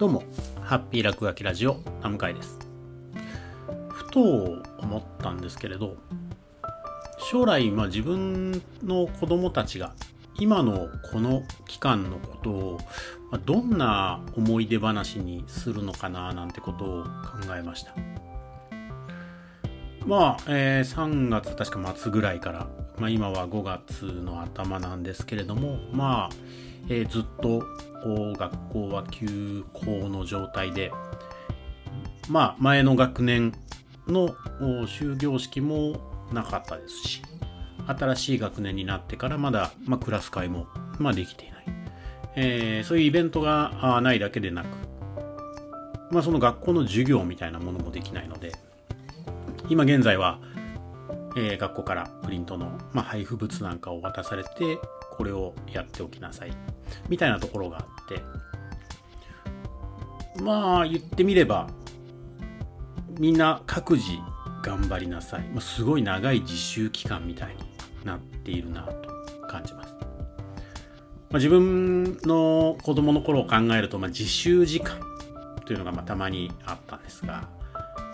[0.00, 0.22] どうも、
[0.62, 2.58] ハッピー落書きラジオ、ナムカイです。
[3.90, 4.22] ふと
[4.78, 5.98] 思ったんですけれど、
[7.30, 9.92] 将来、まあ、自分の子供たちが
[10.38, 12.78] 今のこの期間のことを、
[13.30, 17.94] まあ、どんな思い出話にするのかななんてことを考えました。
[20.06, 27.64] まあ、えー、3月確か末ぐらいから、まあ、今は5月の頭なんですけれども、まあ、えー、ずっと
[28.36, 30.92] 学校は休校の状態で、
[32.28, 33.52] まあ、前の学年
[34.08, 34.34] の
[34.86, 37.22] 終業式もなかったですし、
[37.86, 40.66] 新しい学年になってからまだ、まあ、クラス会も、
[40.98, 41.64] まあ、できていない。
[42.36, 44.66] えー、そういうイベントがないだけでなく、
[46.10, 48.52] まあ、その学校の授業みたいなものもできないので、
[49.68, 50.40] 今現在は、
[51.36, 54.50] えー、学校からプリントの、まあ、配布物なんかを渡されて、
[55.20, 56.52] これをやっておきなさい。
[57.10, 58.22] みたいなところがあって、
[60.42, 61.68] まあ言ってみれば、
[63.18, 64.12] みんな各自
[64.62, 65.42] 頑張りなさい。
[65.48, 69.10] まあ、すごい長い自習期間みたいになっているなと
[69.46, 69.92] 感じます。
[69.92, 70.06] ま
[71.32, 75.00] あ、自分の子供の頃を考えると、まあ、自習時間
[75.66, 77.46] というのがまたまにあったんですが、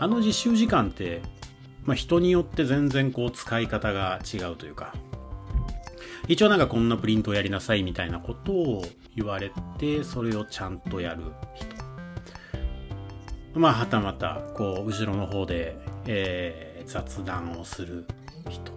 [0.00, 1.22] あの自習時間って、
[1.84, 4.92] まあ、人によって全然こう使い方が違うというか、
[6.28, 8.84] 一応なんかこんなプリントをやりなさいみたいなことを
[9.16, 11.78] 言われて、それをちゃんとやる人。
[13.58, 18.06] まあ、はたまた、こう、後ろの方で、えー、雑談をする
[18.50, 18.72] 人。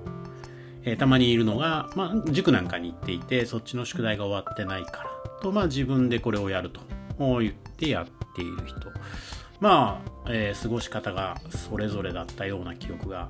[0.84, 5.10] えー、たまにいるのが、まあ、塾なんかに行っていて、そっちの宿題が終わってないから、
[5.42, 6.80] と、まあ、自分でこれをやると
[7.20, 8.80] 言ってやっている人。
[9.60, 13.30] まあ、えー、過ごし方がそれぞれだったような記憶が。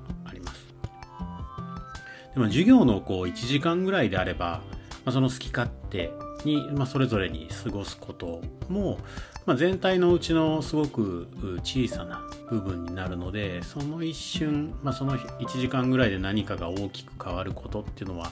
[2.33, 4.61] でも授業のこう1時間ぐらいであれば、
[5.05, 6.11] まあ、その好き勝手
[6.45, 8.99] に、まあ、それぞれに過ごすことも、
[9.45, 11.27] まあ、全体のうちのすごく
[11.63, 18.31] 小さな部分になるのでその一瞬、まあ、その1時間ぐらいで何かが大きく変わることっていうのは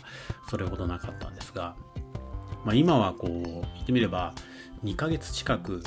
[0.50, 1.75] それほどなかったんですが、
[2.66, 4.34] まあ、今はこう言ってみれば
[4.84, 5.84] 2ヶ月近く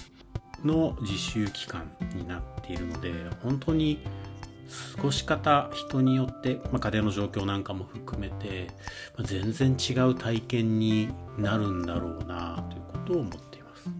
[0.64, 3.98] の自習期間になっているので本当に
[4.96, 8.68] 過ごし方人によって、まあ、家庭の状況なんかも含めて、
[9.16, 13.90] まあ、全然違う体験になるんだろうなということを思っています。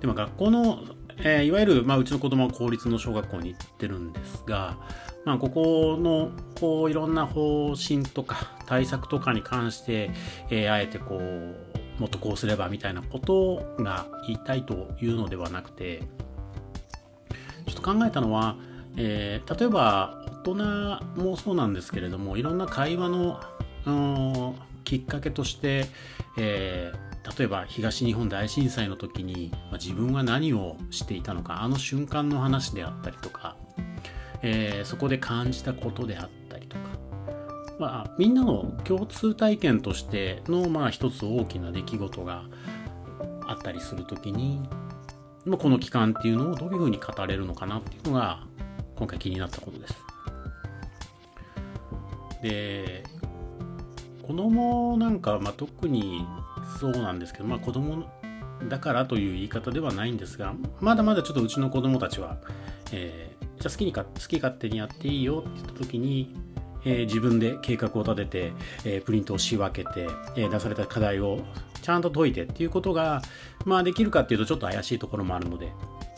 [0.00, 0.84] でも学校の、
[1.18, 4.76] えー、いわゆる、まあ、うちの子供は公立の小学校に行ってるんですが、
[5.24, 6.30] まあ、ここの
[6.60, 10.10] こういろんな方針とか対策とかに関して、
[10.50, 16.02] えー、あえてこうもっとこうすればみたいなことが言いたいというのではなくて
[17.66, 18.56] ちょっと考えたのは
[19.00, 25.86] えー、例えば大人もそうなんですけれどもいろんな会話の、きっかけとして、
[26.36, 33.56] えー、例えば東日本大震災の時に、ま、自分は何をしていたのかあの瞬間の話であったりとか、
[34.42, 36.82] え、そこで感じたことであったりとか、
[37.78, 42.44] まあ、みんなの共通体験としての、まあ、一つ大きな出来事が
[43.46, 44.68] あったりする時に
[45.58, 48.44] この期間っていうのをどういうふうに語れるのかなっていうのが
[48.98, 49.94] 今回気になったことです。
[52.42, 53.04] で
[54.26, 56.26] 子供なんか、まあ、特に
[56.78, 58.04] そうなんですけど、まあ、子供
[58.68, 62.36] だからという言い方ではないんですがまだまだちょっとうちの子供たちは、
[62.92, 66.36] えー、じゃあ好きにか好き勝手にやっていいよって言った時に、
[66.84, 68.52] えー、自分で計画を立てて、
[68.84, 71.40] えー、プリントを仕分けて、え出された課題を
[71.80, 73.22] ちゃんと解いてっていうことが、
[73.64, 75.72] まあ、できるかっていうとちょっと怪しいところもあるので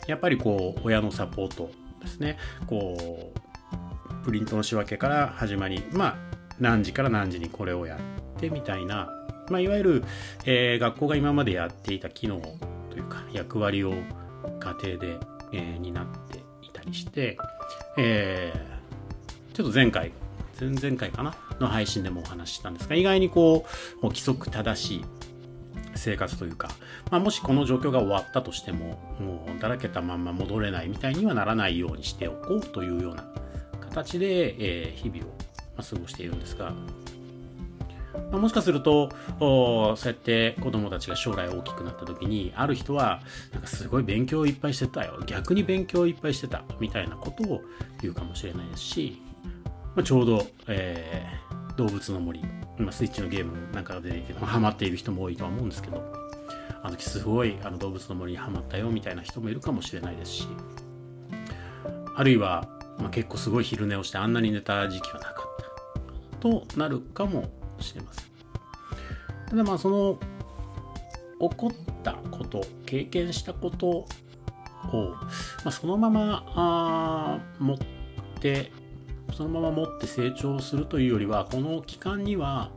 [0.07, 1.71] やっぱりこう親のサポート
[2.01, 2.37] ですね。
[2.67, 6.17] こうプリントの仕分けから始まりまあ
[6.59, 9.09] 何時から何時にこれをやってみたいな、
[9.49, 10.03] まあ、いわゆる、
[10.45, 12.39] えー、学校が今までやっていた機能
[12.89, 13.93] というか役割を
[14.59, 15.17] 家庭で、
[15.53, 17.37] えー、担っていたりして、
[17.97, 20.11] えー、ちょっと前回
[20.59, 21.33] 前々回かな？
[21.59, 23.65] の配信でもお話ししたんですが意外にこ
[24.01, 25.05] う規則正しい
[25.95, 26.69] 生活というか、
[27.09, 33.25] まあ、もしこの状況が終わったとしてももうだらけたまんま戻れないみたいにはならないようにしておこうというような
[33.81, 34.55] 形で、
[34.89, 35.29] え、日々を、
[35.77, 36.73] ま過ごしているんですが、
[38.31, 39.09] ま、もしかすると
[39.39, 43.21] そうやって子供たちが将来大きくなった時にある人は
[43.51, 47.61] なんかすごい勉強いっぱいしてたよ逆に勉強いっぱいしてたみたいなことを
[48.01, 49.21] 言うかもしれないですし、
[49.95, 52.41] まあ、ちょうど、えー、動物の森
[52.81, 56.13] 今スイッチのゲームなんかが出てきて、ハマっている人も多いとは思うんですけど、
[56.83, 60.47] あの時すごいあの動物の森にはまったよみたいな人もいるかもしれないですし、
[62.15, 62.67] あるいは、
[62.97, 65.35] まあ、結構すごい昼寝をしてあんなに寝た時期はなかっ
[66.31, 67.49] たとなるかも
[67.79, 68.25] しれません。
[69.49, 70.19] ただまあその
[71.39, 74.07] 起こっったこと経験したことを、
[75.11, 75.29] ま
[75.65, 77.77] あ、そのままあ持っ
[78.39, 78.71] て
[79.41, 82.69] そのまま持って成長するというよりはこの期間には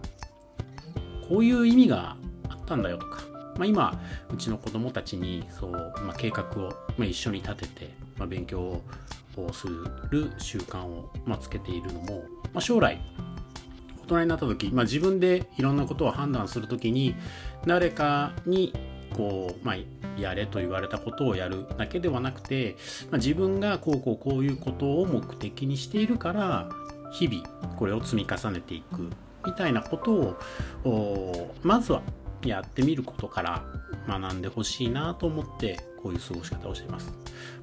[1.29, 2.17] こういう意味が
[2.49, 3.21] あったんだよとか、
[3.59, 4.01] まあ、今
[4.33, 8.83] うちの子供たちにそう、まあ、計画を、まあ、一緒に立てて、まあ、勉強を
[9.53, 9.69] す
[10.09, 12.25] る習慣を、まあ、つけているのも、
[12.55, 12.99] まあ、将来
[14.05, 17.15] 大人になった時、まあ、自分でいろんなことを判断する時に
[17.67, 18.73] 誰かに
[19.15, 22.77] こう、まあ、やれと言われたことをやるだけではなくて、
[23.11, 26.69] まあ、自分がこうこうこういうことを目的にしているから
[27.13, 29.11] 日々これを積み重ねていく
[29.47, 30.37] みたいなこと
[30.89, 32.03] をまずは
[32.45, 33.65] やってみることから
[34.09, 37.13] 学んでほしいなと思ってこういう過ごし方をしています。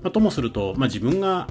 [0.01, 1.47] まあ、ともすると、まあ、自分が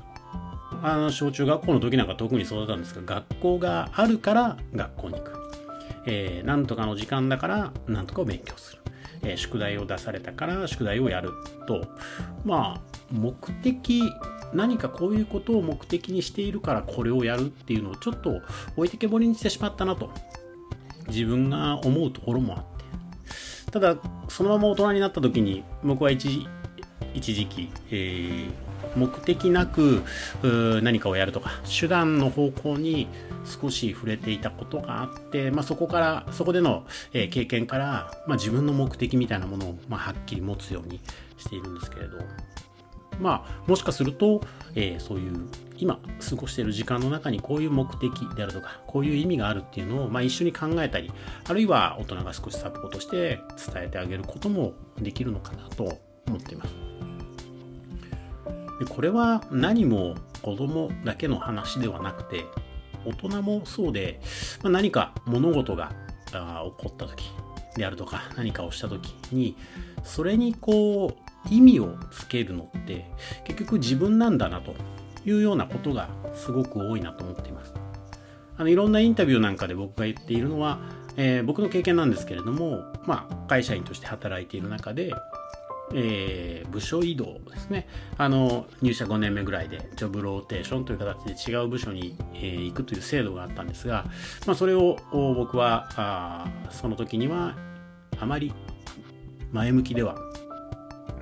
[0.82, 5.32] あの小中学校の時なんか特にそうだったんですが学校があるから学校に行く、
[6.06, 8.79] えー、なんとかの時間だからなんとかを勉強する、
[9.22, 11.30] え、宿題を出されたから宿題をやる
[11.66, 11.86] と。
[12.44, 12.80] まあ
[13.10, 14.02] 目的
[14.52, 18.40] 何かこういうことを目的にしているからこれをやるっていうのをちょっと
[18.76, 20.10] 置いてけぼりにしてしまったなと。
[21.08, 22.64] 自分が思うところもあっ
[23.64, 23.70] て。
[23.70, 23.96] ただ
[24.28, 26.46] そのまま大人になった時に僕は一
[27.14, 28.50] 一時期、えー、
[28.96, 30.02] 目的なく
[30.82, 31.50] 何かをやるとか
[31.80, 33.08] 手段の方向に
[33.44, 41.00] 少し触れていたことがあって、まあ、そこからそこでの、経験から、まあ、自分の目的みたいなものを、はっきり持つように
[41.38, 42.18] しているんですけれど
[43.20, 44.40] まあもしかすると、
[44.74, 51.12] えー、そういう今過ごしている時間の中にこういう目的であるとかこういう意味があるっていうのを、まあ、一緒に考えたり
[51.48, 53.40] あるいは大人が少しサポートして
[53.72, 57.09] 伝えてあげることもできるのかなと思っています。
[58.80, 62.46] でこれは何も子供だけの話ではなくて
[63.04, 64.20] 大人もそうで、
[64.62, 65.92] まあ、何か物事が
[66.26, 67.30] 起こった時
[67.76, 69.56] であるとか何かをした時に
[70.02, 73.06] それにこう意味をつけるのって
[73.44, 74.74] 結局自分なんだなと
[75.26, 77.74] いうようなことがすごく多いなと思っています。
[78.56, 80.80] あのいろんなインタビューなんかで僕が言っているのは、
[81.16, 85.12] えー、僕の経験なんですけれども、まあ、会社員として働いている中で
[85.92, 87.86] えー、部署移動ですね。
[88.16, 94.04] あの、入社5年目ぐらいで、ジョブローテーションという形で違う部署に、えー、行くという制度があったんですが、
[94.46, 97.56] まあ、それを僕は、あその時には、
[98.18, 98.52] あまり
[99.52, 100.16] 前向きでは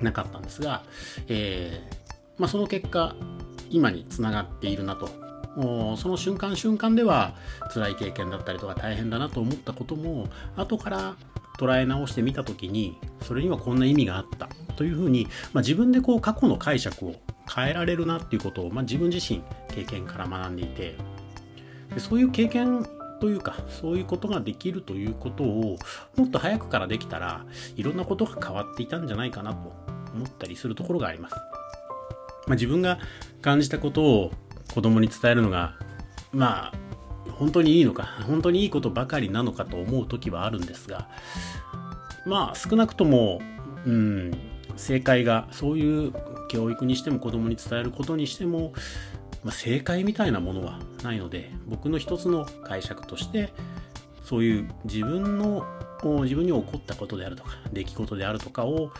[0.01, 0.83] なかったんですが、
[1.27, 1.95] えー、
[2.37, 3.15] まあ、その結果、
[3.69, 5.29] 今につながっているなと
[5.97, 7.33] その瞬間瞬間では
[7.73, 11.15] 辛い経験だったりとか大変だなと思ったことも後から
[11.59, 14.47] 捉え直してみた時にそれにはこんな意味があった
[14.77, 17.15] というふうに、まあ、自分でこう過去の解釈を
[17.53, 20.95] 変えられるなっていうことを、まあ、自分自身経験から学んでいて
[21.93, 22.85] でそういう経験
[23.19, 25.77] というかそういうことができるということを
[26.15, 27.45] もっと早くからできたら
[27.75, 29.73] いろんなことが変わっていたんじゃないかなと
[30.13, 31.35] 思ったりするところがあります。
[32.47, 32.97] まあ、自分が
[33.41, 34.31] 感じたことを
[34.73, 35.75] 子供に伝えるのが
[36.31, 36.88] まあ
[37.39, 41.07] 本当にいいのか本当にいいことばかりなのかと思う時はあるんですが
[42.25, 43.41] まあ少なくとも、
[43.85, 44.31] うん、
[44.75, 46.13] 正解がそういう
[46.49, 48.73] 教育にしても子供に伝えることにしても、
[49.43, 53.53] まあ、正解みたいなものはないので僕の一つの解釈として
[54.23, 55.65] そういう自分の
[56.03, 58.91] 自分に起こったことであるとか出来事であるとかを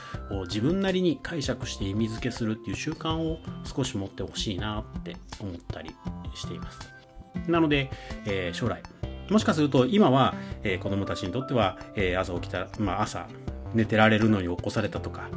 [0.47, 5.95] 自分なりに解釈して意味付けするっていう習慣を少し持ってほしいなって思ったり
[6.35, 6.98] しています。
[7.47, 7.89] なので、
[8.25, 8.81] えー、将来、
[9.29, 13.27] もしかすると今は、えー、子供たちにとっては、えー、朝起きた、まあ朝
[13.73, 15.29] 寝てられるのに起こされたとか、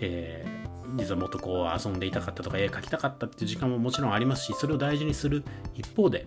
[0.00, 6.26] えー、実はもっとこう遊んでいたかったとか絵描きたかったっていう時間ももちろんありますし、それを大事にする一方で、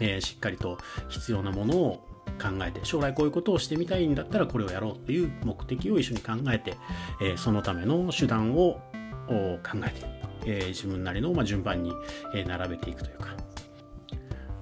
[0.00, 2.08] えー、しっかりと必要なものを
[2.40, 6.76] 考えて将来こういうことをしてみたいんだったらこれをやろうっていう目的を一緒に考えて、
[7.20, 8.80] えー、そのための手段を
[9.28, 10.06] 考えて、
[10.46, 11.92] えー、自分なりの、まあ、順番に、
[12.34, 13.36] え並べていくというか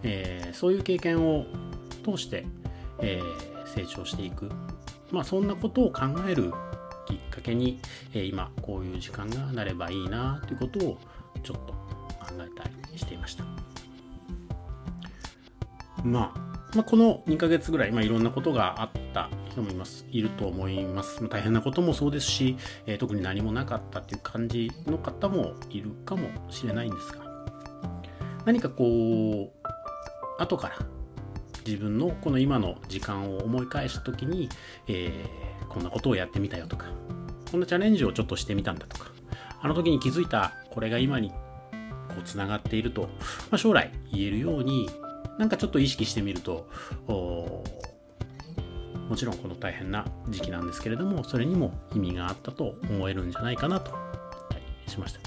[0.03, 1.47] えー、そういう経験を
[2.05, 2.47] 通して、
[3.01, 4.51] えー、成長していく、
[5.11, 6.53] まあ、そんなことを考える
[7.07, 7.81] きっかけに、
[8.15, 10.99] えー、今こういう時間がなればいいなということを
[11.43, 11.77] ちょっと考
[12.39, 13.45] えたりしていました。
[16.05, 21.29] まあまあ、この2ヶ月ぐらい、まあ、いろんなことがあった人もいます、いると思います。
[21.29, 27.25] 大変なこともそうですし、えー、特に何もなかったっていう感じの方もいるかもしれないんですが、
[28.45, 29.60] 何かこう、
[30.41, 30.79] 後から
[31.67, 34.49] 自分のこの今の時間を思い返した時に、
[34.89, 36.87] えー、こんなことをやってみたよとか
[37.51, 39.11] こんなチャレンジをちょっとしてみたんだとか
[39.61, 41.37] あの時に気づいたこれが今にこ
[42.21, 43.09] うつながっていると、ま
[43.53, 44.89] あ、将来言えるように
[45.39, 46.69] なんかちょっと意識してみると
[47.07, 47.65] も
[49.17, 53.93] ちろんこの大変な時期なんですけれどもそれにも意味があったと思えるんじゃないかなと
[54.87, 55.21] しました。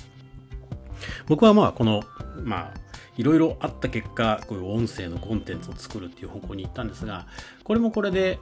[1.28, 2.02] 僕はまあこの
[2.44, 2.83] まあ
[3.18, 7.28] いろいろあった結果こういう音声のコンテンツを作るっていう方向に行ったんですが
[7.64, 8.40] これもこれで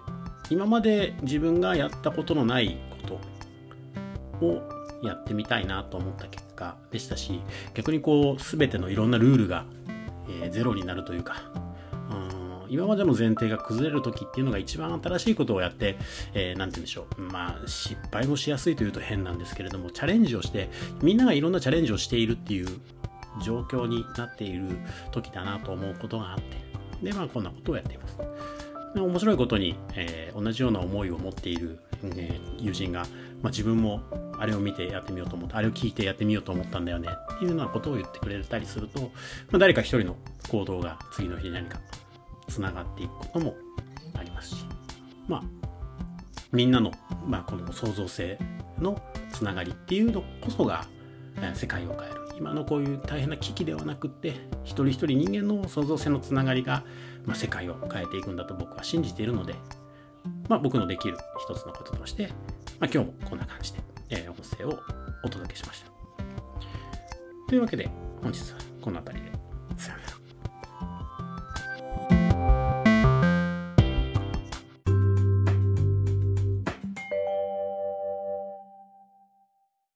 [0.50, 3.20] 今まで自分がやったことのないこ
[4.40, 4.62] とを
[5.04, 7.42] やってみたいなと思った結果でしたし
[7.74, 9.66] 逆にこう全てのいろんなルールが、
[10.42, 11.52] えー、ゼロになるというか
[12.72, 15.98] 今までの前提が崩れる時っていうのが一番新しいことをやって、
[16.34, 17.22] えー、て言うんでしょう。
[17.22, 20.70] まあ、失敗もしやすいというと変なんですけれども、チャレンジをして、
[21.02, 22.68] みんながいろんなチャレンジをしているっていう
[23.44, 24.78] 状況になっている
[25.12, 28.18] 時だなと思うことがあって、で、まあ、こんなことをやっています。
[28.94, 33.04] で面白いことに、えー、同じような思いを持っている、えー、友人が、
[33.42, 34.02] まあ、自分も
[34.38, 39.08] あれを見てやってみようと思った、あれを聞いてやってみようと思ったんだよねっていうようなことを言ってくれたりすると、ま
[39.54, 40.18] あ、誰か一人の
[40.50, 41.80] 行動が次の日に何か
[42.50, 43.56] つながっていくことも
[44.14, 44.66] ありますし
[45.28, 45.44] まあ
[46.52, 46.92] みんなの、
[47.26, 48.38] まあ、この創造性
[48.78, 50.86] のつながりっていうのこそが
[51.54, 54.34] 世界を変える今のこういう大変な危機ではなくって
[54.64, 56.84] 一人一人人間の創造性のつながりが、
[57.26, 59.56] まあ、世界を変えていくんだと僕は信じているので、
[60.50, 62.28] まあ、僕のできる一つのこととして、
[62.80, 64.80] まあ、今日もこんな感じで、えー、音声を
[65.24, 65.92] お届けしました。
[67.48, 67.90] というわけで
[68.22, 69.31] 本日はこの辺りで